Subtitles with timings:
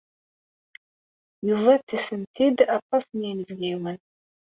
[1.47, 3.99] Yuba ttasen-t-id aṭas n yinebgiwen?